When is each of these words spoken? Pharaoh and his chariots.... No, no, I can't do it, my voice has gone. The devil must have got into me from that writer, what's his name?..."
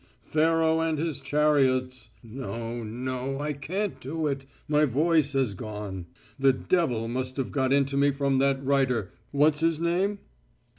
Pharaoh 0.23 0.79
and 0.79 0.97
his 0.97 1.21
chariots.... 1.21 2.09
No, 2.23 2.81
no, 2.81 3.39
I 3.39 3.53
can't 3.53 3.99
do 3.99 4.25
it, 4.25 4.47
my 4.67 4.83
voice 4.85 5.33
has 5.33 5.53
gone. 5.53 6.07
The 6.39 6.53
devil 6.53 7.07
must 7.07 7.37
have 7.37 7.51
got 7.51 7.71
into 7.71 7.97
me 7.97 8.09
from 8.09 8.39
that 8.39 8.63
writer, 8.65 9.11
what's 9.31 9.59
his 9.59 9.79
name?..." 9.79 10.17